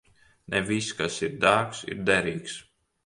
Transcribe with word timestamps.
Ne 0.53 0.61
viss, 0.69 0.89
kas 1.01 1.19
ir 1.27 1.35
dārgs, 1.43 1.85
ir 1.93 2.03
derīgs. 2.09 2.57